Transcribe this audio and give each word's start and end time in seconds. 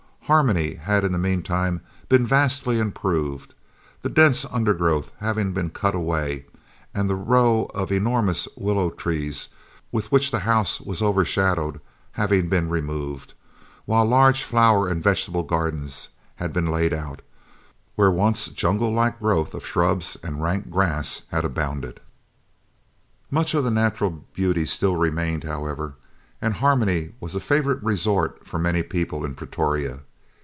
Harmony 0.25 0.75
had 0.75 1.03
in 1.03 1.11
the 1.11 1.17
meantime 1.17 1.81
been 2.07 2.25
vastly 2.25 2.79
improved, 2.79 3.53
the 4.01 4.07
dense 4.07 4.45
undergrowth 4.45 5.11
having 5.19 5.51
been 5.51 5.69
cut 5.69 5.93
away, 5.93 6.45
and 6.93 7.09
the 7.09 7.17
row 7.17 7.69
of 7.73 7.91
enormous 7.91 8.47
willow 8.55 8.89
trees, 8.89 9.49
with 9.91 10.09
which 10.09 10.31
the 10.31 10.39
house 10.39 10.79
was 10.79 11.01
overshadowed, 11.01 11.81
having 12.13 12.47
been 12.47 12.69
removed, 12.69 13.33
while 13.83 14.05
large 14.05 14.45
flower 14.45 14.87
and 14.87 15.03
vegetable 15.03 15.43
gardens 15.43 16.07
had 16.35 16.53
been 16.53 16.67
laid 16.67 16.93
out, 16.93 17.21
where 17.95 18.09
once 18.11 18.47
a 18.47 18.53
jungle 18.53 18.91
like 18.93 19.19
growth 19.19 19.53
of 19.53 19.65
shrubs 19.67 20.15
and 20.23 20.41
rank 20.41 20.69
grass 20.69 21.23
had 21.31 21.43
abounded. 21.43 21.99
Much 23.29 23.53
of 23.53 23.65
the 23.65 23.71
natural 23.71 24.11
beauty 24.33 24.65
still 24.65 24.95
remained, 24.95 25.43
however, 25.43 25.95
and 26.41 26.53
Harmony 26.53 27.11
was 27.19 27.35
a 27.35 27.41
favourite 27.41 27.83
resort 27.83 28.47
for 28.47 28.57
many 28.57 28.81
people 28.81 29.25
in 29.25 29.35
Pretoria. 29.35 29.99